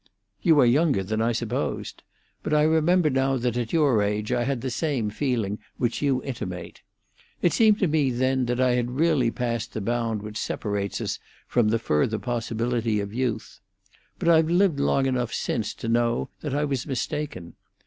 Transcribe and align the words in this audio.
"You 0.41 0.59
are 0.59 0.65
younger 0.65 1.03
than 1.03 1.21
I 1.21 1.31
supposed. 1.31 2.01
But 2.41 2.55
I 2.55 2.63
remember 2.63 3.11
now 3.11 3.37
that 3.37 3.55
at 3.55 3.71
your 3.71 4.01
age 4.01 4.31
I 4.31 4.45
had 4.45 4.61
the 4.61 4.71
same 4.71 5.11
feeling 5.11 5.59
which 5.77 6.01
you 6.01 6.23
intimate. 6.23 6.81
It 7.43 7.53
seemed 7.53 7.77
to 7.81 7.87
me 7.87 8.09
then 8.09 8.45
that 8.47 8.59
I 8.59 8.71
had 8.71 8.89
really 8.97 9.29
passed 9.29 9.73
the 9.73 9.79
bound 9.79 10.23
which 10.23 10.39
separates 10.39 11.01
us 11.01 11.19
from 11.47 11.69
the 11.69 11.77
further 11.77 12.17
possibility 12.17 12.99
of 12.99 13.13
youth. 13.13 13.59
But 14.17 14.27
I've 14.29 14.49
lived 14.49 14.79
long 14.79 15.05
enough 15.05 15.35
since 15.35 15.71
to 15.75 15.87
know 15.87 16.29
that 16.39 16.55
I 16.55 16.65
was 16.65 16.87
mistaken. 16.87 17.53